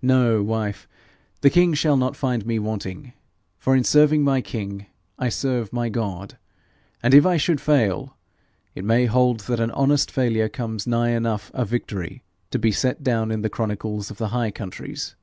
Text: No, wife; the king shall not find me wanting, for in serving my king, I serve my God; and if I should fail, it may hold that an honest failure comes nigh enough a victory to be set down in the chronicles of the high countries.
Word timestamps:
No, 0.00 0.42
wife; 0.42 0.88
the 1.42 1.50
king 1.50 1.74
shall 1.74 1.98
not 1.98 2.16
find 2.16 2.46
me 2.46 2.58
wanting, 2.58 3.12
for 3.58 3.76
in 3.76 3.84
serving 3.84 4.22
my 4.22 4.40
king, 4.40 4.86
I 5.18 5.28
serve 5.28 5.74
my 5.74 5.90
God; 5.90 6.38
and 7.02 7.12
if 7.12 7.26
I 7.26 7.36
should 7.36 7.60
fail, 7.60 8.16
it 8.74 8.82
may 8.82 9.04
hold 9.04 9.40
that 9.40 9.60
an 9.60 9.70
honest 9.72 10.10
failure 10.10 10.48
comes 10.48 10.86
nigh 10.86 11.10
enough 11.10 11.50
a 11.52 11.66
victory 11.66 12.22
to 12.50 12.58
be 12.58 12.72
set 12.72 13.02
down 13.02 13.30
in 13.30 13.42
the 13.42 13.50
chronicles 13.50 14.10
of 14.10 14.16
the 14.16 14.28
high 14.28 14.50
countries. 14.50 15.16